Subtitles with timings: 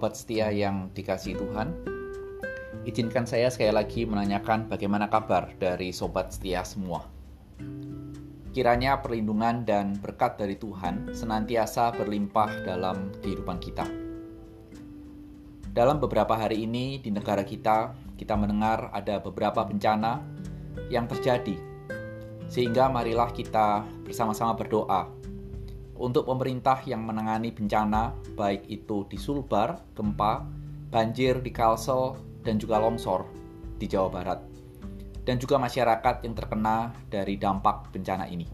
[0.00, 1.76] Sobat setia yang dikasih Tuhan,
[2.88, 7.04] izinkan saya sekali lagi menanyakan bagaimana kabar dari sobat setia semua.
[8.56, 13.84] Kiranya perlindungan dan berkat dari Tuhan senantiasa berlimpah dalam kehidupan kita.
[15.68, 20.24] Dalam beberapa hari ini di negara kita, kita mendengar ada beberapa bencana
[20.88, 21.60] yang terjadi.
[22.48, 25.19] Sehingga marilah kita bersama-sama berdoa
[26.00, 30.48] untuk pemerintah yang menangani bencana, baik itu di Sulbar, gempa,
[30.88, 33.28] banjir di Kalsel, dan juga longsor
[33.76, 34.40] di Jawa Barat,
[35.28, 38.48] dan juga masyarakat yang terkena dari dampak bencana ini.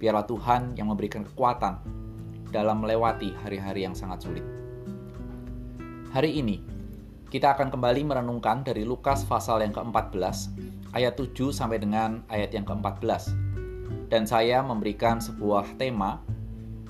[0.00, 1.76] Biarlah Tuhan yang memberikan kekuatan
[2.48, 4.44] dalam melewati hari-hari yang sangat sulit.
[6.16, 6.56] Hari ini,
[7.28, 10.52] kita akan kembali merenungkan dari Lukas pasal yang ke-14,
[10.96, 13.32] ayat 7 sampai dengan ayat yang ke-14.
[14.12, 16.20] Dan saya memberikan sebuah tema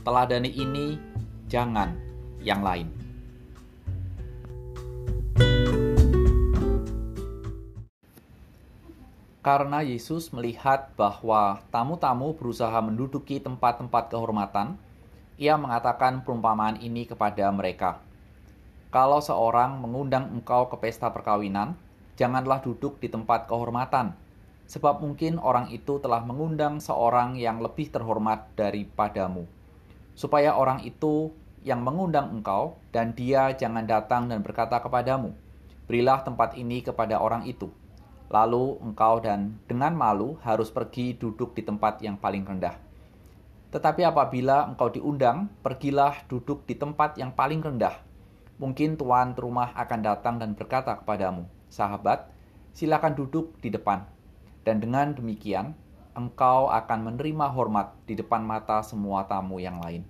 [0.03, 0.99] teladani ini,
[1.47, 1.95] jangan
[2.43, 2.91] yang lain.
[9.43, 14.79] Karena Yesus melihat bahwa tamu-tamu berusaha menduduki tempat-tempat kehormatan,
[15.35, 17.99] ia mengatakan perumpamaan ini kepada mereka.
[18.95, 21.75] Kalau seorang mengundang engkau ke pesta perkawinan,
[22.15, 24.15] janganlah duduk di tempat kehormatan,
[24.71, 29.62] sebab mungkin orang itu telah mengundang seorang yang lebih terhormat daripadamu
[30.23, 31.35] supaya orang itu
[31.67, 35.35] yang mengundang engkau dan dia jangan datang dan berkata kepadamu,
[35.91, 37.75] berilah tempat ini kepada orang itu.
[38.31, 42.79] Lalu engkau dan dengan malu harus pergi duduk di tempat yang paling rendah.
[43.75, 47.99] Tetapi apabila engkau diundang, pergilah duduk di tempat yang paling rendah.
[48.63, 52.31] Mungkin tuan rumah akan datang dan berkata kepadamu, sahabat,
[52.71, 54.07] silakan duduk di depan.
[54.63, 55.75] Dan dengan demikian,
[56.13, 60.05] engkau akan menerima hormat di depan mata semua tamu yang lain.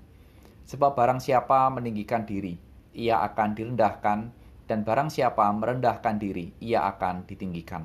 [0.67, 2.59] Sebab barang siapa meninggikan diri,
[2.95, 4.19] ia akan direndahkan,
[4.67, 7.85] dan barang siapa merendahkan diri, ia akan ditinggikan.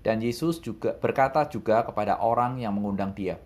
[0.00, 3.36] Dan Yesus juga berkata juga kepada orang yang mengundang dia,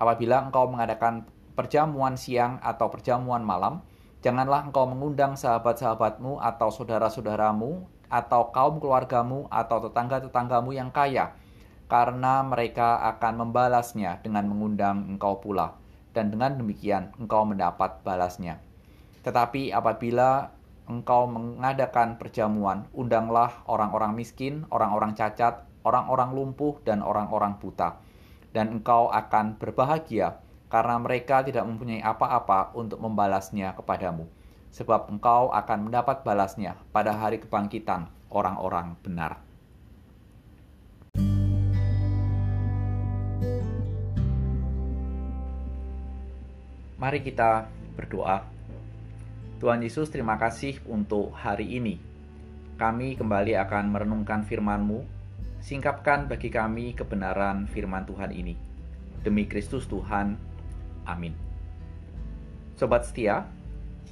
[0.00, 3.84] apabila engkau mengadakan perjamuan siang atau perjamuan malam,
[4.24, 11.36] janganlah engkau mengundang sahabat-sahabatmu atau saudara-saudaramu atau kaum keluargamu atau tetangga-tetanggamu yang kaya,
[11.90, 15.74] karena mereka akan membalasnya dengan mengundang engkau pula,
[16.14, 18.62] dan dengan demikian engkau mendapat balasnya.
[19.26, 20.54] Tetapi apabila
[20.86, 27.98] engkau mengadakan perjamuan, undanglah orang-orang miskin, orang-orang cacat, orang-orang lumpuh, dan orang-orang buta,
[28.54, 30.38] dan engkau akan berbahagia
[30.70, 34.30] karena mereka tidak mempunyai apa-apa untuk membalasnya kepadamu,
[34.70, 39.49] sebab engkau akan mendapat balasnya pada hari kebangkitan orang-orang benar.
[47.00, 47.64] Mari kita
[47.96, 48.44] berdoa.
[49.56, 51.96] Tuhan Yesus, terima kasih untuk hari ini.
[52.76, 55.00] Kami kembali akan merenungkan firman-Mu.
[55.64, 58.52] Singkapkan bagi kami kebenaran firman Tuhan ini.
[59.24, 60.36] Demi Kristus Tuhan.
[61.08, 61.32] Amin.
[62.76, 63.48] Sobat setia,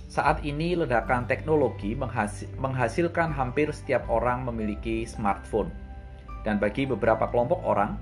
[0.08, 1.92] saat ini ledakan teknologi
[2.56, 5.68] menghasilkan hampir setiap orang memiliki smartphone.
[6.40, 8.00] Dan bagi beberapa kelompok orang,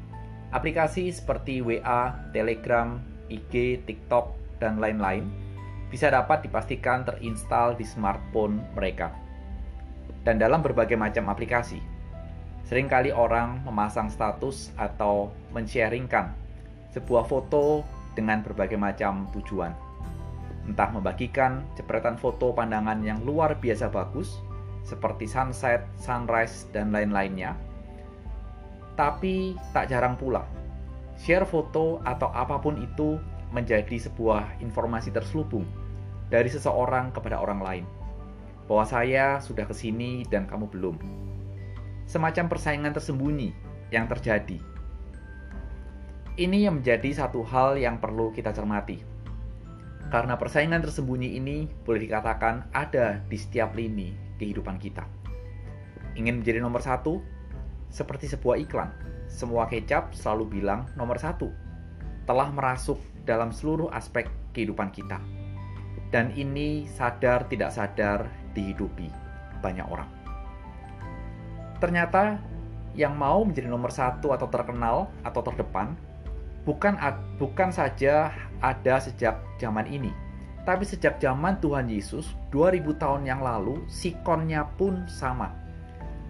[0.55, 5.27] aplikasi seperti WA, Telegram, IG, TikTok, dan lain-lain
[5.87, 9.15] bisa dapat dipastikan terinstal di smartphone mereka.
[10.27, 11.79] Dan dalam berbagai macam aplikasi,
[12.67, 16.35] sering kali orang memasang status atau men-sharingkan
[16.91, 17.87] sebuah foto
[18.19, 19.71] dengan berbagai macam tujuan.
[20.67, 24.43] Entah membagikan jepretan foto pandangan yang luar biasa bagus,
[24.83, 27.55] seperti sunset, sunrise, dan lain-lainnya.
[28.99, 30.43] Tapi tak jarang pula,
[31.15, 33.15] share foto atau apa pun itu
[33.55, 35.67] menjadi sebuah informasi terselubung
[36.33, 37.85] dari seseorang kepada orang lain.
[38.67, 40.97] Bahwa saya sudah ke sini dan kamu belum.
[42.07, 43.55] Semacam persaingan tersembunyi
[43.95, 44.59] yang terjadi.
[46.37, 49.01] Ini yang menjadi satu hal yang perlu kita cermati.
[50.07, 55.03] Karena persaingan tersembunyi ini boleh dikatakan ada di setiap lini kehidupan kita.
[56.15, 57.19] Ingin menjadi nomor satu?
[57.91, 58.91] Seperti sebuah iklan,
[59.27, 61.66] semua kecap selalu bilang nomor satu.
[62.27, 65.23] Telah merasuk dalam seluruh aspek kehidupan kita.
[66.11, 69.11] Dan ini sadar tidak sadar dihidupi
[69.63, 70.11] banyak orang.
[71.83, 72.41] Ternyata
[72.97, 75.93] yang mau menjadi nomor satu atau terkenal atau terdepan
[76.65, 76.97] bukan
[77.37, 78.33] bukan saja
[78.65, 80.11] ada sejak zaman ini,
[80.65, 85.53] tapi sejak zaman Tuhan Yesus 2000 tahun yang lalu sikonnya pun sama.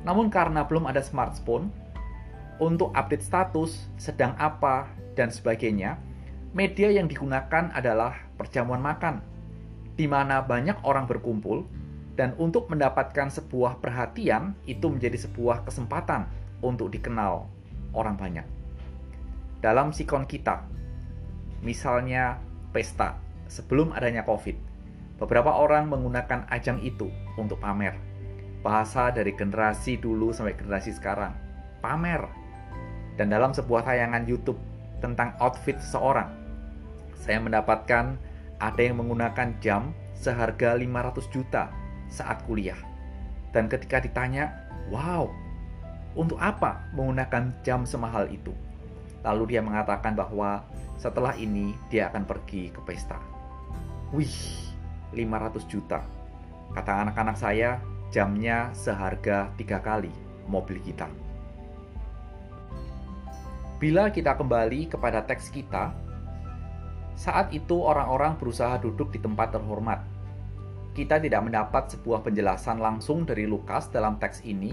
[0.03, 1.71] Namun karena belum ada smartphone
[2.59, 5.97] untuk update status, sedang apa dan sebagainya,
[6.53, 9.25] media yang digunakan adalah perjamuan makan,
[9.97, 11.65] di mana banyak orang berkumpul,
[12.17, 16.25] Dan untuk mendapatkan sebuah perhatian itu menjadi sebuah kesempatan
[16.65, 17.45] untuk dikenal
[17.93, 18.47] orang banyak.
[19.61, 20.65] Dalam sikon kita,
[21.61, 22.41] misalnya
[22.73, 23.21] pesta
[23.53, 24.57] sebelum adanya Covid,
[25.21, 28.01] beberapa orang menggunakan ajang itu untuk pamer.
[28.65, 31.37] Bahasa dari generasi dulu sampai generasi sekarang,
[31.85, 32.25] pamer.
[33.21, 34.61] Dan dalam sebuah tayangan YouTube
[35.01, 36.33] tentang outfit seseorang,
[37.17, 38.17] saya mendapatkan
[38.63, 41.69] ada yang menggunakan jam seharga 500 juta
[42.09, 42.79] saat kuliah.
[43.53, 44.53] Dan ketika ditanya,
[44.89, 45.29] wow,
[46.17, 48.55] untuk apa menggunakan jam semahal itu?
[49.27, 50.65] Lalu dia mengatakan bahwa
[50.97, 53.21] setelah ini dia akan pergi ke pesta.
[54.15, 54.33] Wih,
[55.13, 56.01] 500 juta.
[56.73, 57.83] Kata anak-anak saya,
[58.15, 60.13] jamnya seharga tiga kali
[60.47, 61.11] mobil kita.
[63.77, 65.93] Bila kita kembali kepada teks kita,
[67.17, 70.17] saat itu orang-orang berusaha duduk di tempat terhormat
[70.97, 74.73] kita tidak mendapat sebuah penjelasan langsung dari Lukas dalam teks ini,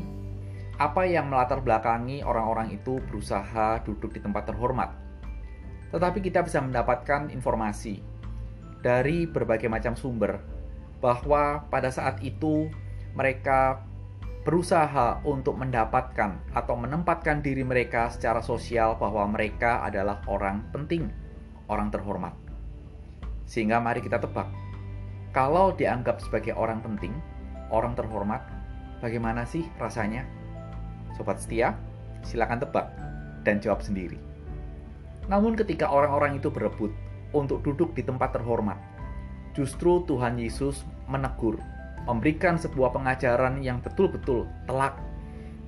[0.79, 4.95] apa yang melatar belakangi orang-orang itu berusaha duduk di tempat terhormat.
[5.91, 7.99] Tetapi kita bisa mendapatkan informasi
[8.79, 10.39] dari berbagai macam sumber
[11.03, 12.71] bahwa pada saat itu
[13.11, 13.83] mereka
[14.43, 21.07] berusaha untuk mendapatkan atau menempatkan diri mereka secara sosial bahwa mereka adalah orang penting,
[21.71, 22.35] orang terhormat.
[23.47, 24.63] Sehingga mari kita tebak
[25.33, 27.09] kalau dianggap sebagai orang penting,
[27.73, 28.45] orang terhormat,
[29.01, 30.29] bagaimana sih rasanya?
[31.17, 31.73] Sobat setia,
[32.21, 32.93] silakan tebak
[33.41, 34.21] dan jawab sendiri.
[35.25, 36.93] Namun ketika orang-orang itu berebut
[37.33, 38.77] untuk duduk di tempat terhormat,
[39.57, 41.57] justru Tuhan Yesus menegur,
[42.05, 44.99] memberikan sebuah pengajaran yang betul-betul telak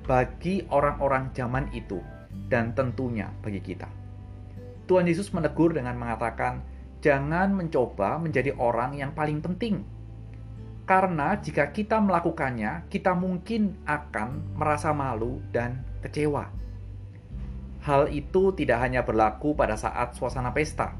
[0.06, 1.98] bagi orang-orang zaman itu
[2.48, 3.90] dan tentunya bagi kita.
[4.86, 6.62] Tuhan Yesus menegur dengan mengatakan,
[7.02, 9.82] jangan mencoba menjadi orang yang paling penting.
[10.86, 16.46] Karena jika kita melakukannya, kita mungkin akan merasa malu dan kecewa.
[17.82, 20.94] Hal itu tidak hanya berlaku pada saat suasana pesta,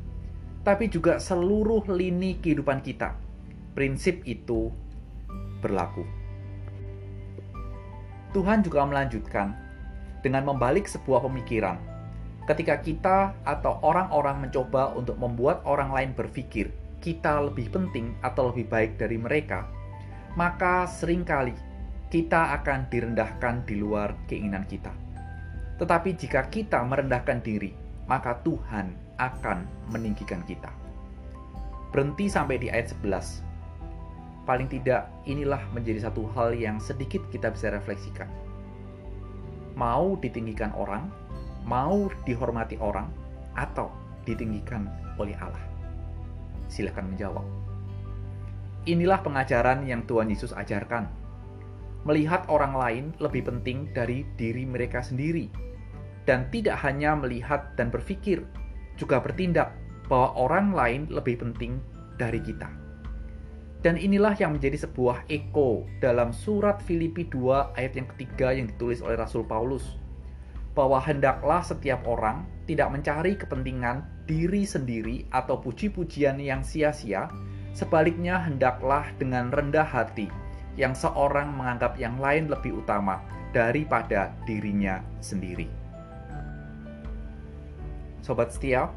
[0.66, 3.14] tapi juga seluruh lini kehidupan kita.
[3.78, 4.74] Prinsip itu
[5.60, 6.04] berlaku.
[8.36, 9.56] Tuhan juga melanjutkan
[10.20, 11.80] dengan membalik sebuah pemikiran
[12.46, 16.70] ketika kita atau orang-orang mencoba untuk membuat orang lain berpikir
[17.02, 19.70] kita lebih penting atau lebih baik dari mereka,
[20.34, 21.54] maka sering kali
[22.10, 24.94] kita akan direndahkan di luar keinginan kita.
[25.78, 27.76] Tetapi jika kita merendahkan diri,
[28.08, 30.72] maka Tuhan akan meninggikan kita.
[31.92, 33.55] Berhenti sampai di ayat 11.
[34.46, 38.30] Paling tidak inilah menjadi satu hal yang sedikit kita bisa refleksikan.
[39.74, 41.10] Mau ditinggikan orang,
[41.66, 43.10] mau dihormati orang
[43.58, 43.90] atau
[44.24, 44.86] ditinggikan
[45.18, 45.66] oleh Allah?
[46.70, 47.44] Silahkan menjawab.
[48.86, 51.10] Inilah pengajaran yang Tuhan Yesus ajarkan.
[52.06, 55.50] Melihat orang lain lebih penting dari diri mereka sendiri.
[56.30, 58.46] Dan tidak hanya melihat dan berpikir,
[58.94, 59.74] juga bertindak
[60.06, 61.82] bahwa orang lain lebih penting
[62.22, 62.85] dari kita.
[63.86, 68.98] Dan inilah yang menjadi sebuah eko dalam surat Filipi 2 ayat yang ketiga yang ditulis
[69.06, 70.02] oleh Rasul Paulus
[70.74, 77.30] bahwa hendaklah setiap orang tidak mencari kepentingan diri sendiri atau puji-pujian yang sia-sia,
[77.78, 80.34] sebaliknya hendaklah dengan rendah hati
[80.82, 83.22] yang seorang menganggap yang lain lebih utama
[83.54, 85.70] daripada dirinya sendiri.
[88.26, 88.90] Sobat setia,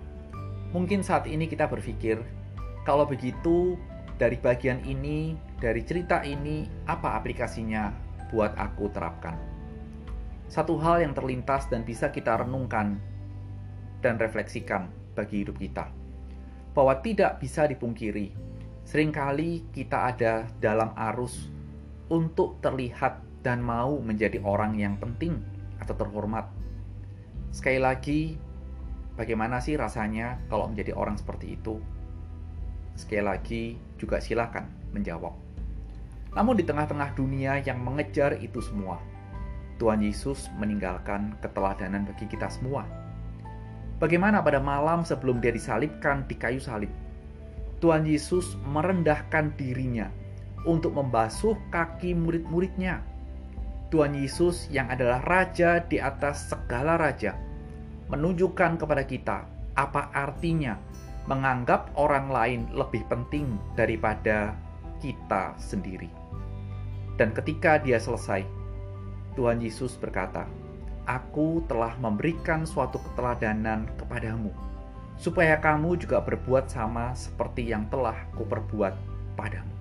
[0.72, 2.24] mungkin saat ini kita berpikir,
[2.88, 3.76] kalau begitu
[4.18, 7.94] dari bagian ini, dari cerita ini, apa aplikasinya
[8.34, 9.58] buat aku terapkan?
[10.48, 12.96] satu hal yang terlintas dan bisa kita renungkan
[14.00, 15.92] dan refleksikan bagi hidup kita.
[16.72, 18.32] Bahwa tidak bisa dipungkiri,
[18.88, 21.52] sering kali kita ada dalam arus
[22.08, 25.36] untuk terlihat dan mau menjadi orang yang penting
[25.78, 26.48] atau terhormat.
[27.52, 28.20] Sekali lagi,
[29.20, 31.76] bagaimana sih rasanya kalau menjadi orang seperti itu?
[32.98, 35.30] Sekali lagi, juga silakan menjawab.
[36.34, 38.98] Namun di tengah-tengah dunia yang mengejar itu semua,
[39.78, 42.82] Tuhan Yesus meninggalkan keteladanan bagi kita semua.
[44.02, 46.90] Bagaimana pada malam sebelum dia disalibkan di kayu salib,
[47.78, 50.10] Tuhan Yesus merendahkan dirinya
[50.66, 52.98] untuk membasuh kaki murid-muridnya.
[53.94, 57.38] Tuhan Yesus yang adalah raja di atas segala raja,
[58.10, 59.38] menunjukkan kepada kita
[59.78, 60.74] apa artinya
[61.28, 64.56] menganggap orang lain lebih penting daripada
[65.04, 66.08] kita sendiri.
[67.20, 68.48] Dan ketika dia selesai,
[69.36, 70.48] Tuhan Yesus berkata,
[71.04, 74.52] Aku telah memberikan suatu keteladanan kepadamu,
[75.20, 78.92] supaya kamu juga berbuat sama seperti yang telah kuperbuat
[79.36, 79.72] padamu.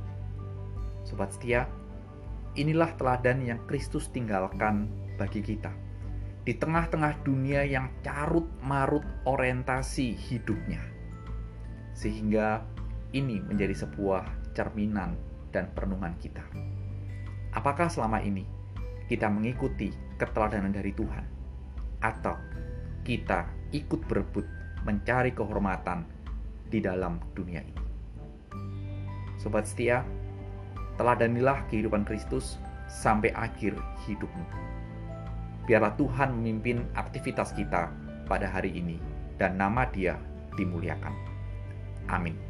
[1.04, 1.68] Sobat setia,
[2.56, 5.72] inilah teladan yang Kristus tinggalkan bagi kita.
[6.48, 10.97] Di tengah-tengah dunia yang carut marut orientasi hidupnya.
[11.98, 12.62] Sehingga
[13.18, 15.18] ini menjadi sebuah cerminan
[15.50, 16.46] dan perenungan kita.
[17.58, 18.46] Apakah selama ini
[19.10, 19.90] kita mengikuti
[20.22, 21.26] keteladanan dari Tuhan?
[22.06, 22.38] Atau
[23.02, 24.46] kita ikut berebut
[24.86, 26.06] mencari kehormatan
[26.70, 27.84] di dalam dunia ini?
[29.42, 30.06] Sobat setia,
[31.02, 33.74] teladanilah kehidupan Kristus sampai akhir
[34.06, 34.46] hidupmu.
[35.66, 37.92] Biarlah Tuhan memimpin aktivitas kita
[38.30, 39.02] pada hari ini
[39.36, 40.16] dan nama Dia
[40.56, 41.37] dimuliakan.
[42.10, 42.47] Amin.